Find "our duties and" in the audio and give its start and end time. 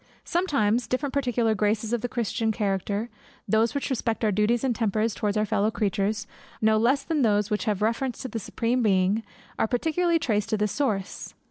4.25-4.75